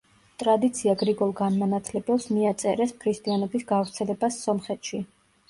ტრადიცია 0.43 0.95
გრიგოლ 1.01 1.33
განმანათლებელს 1.39 2.25
მიაწერეს 2.39 2.95
ქრისტიანობის 3.05 3.69
გავრცელებას 3.75 4.41
სომხეთში. 4.49 5.05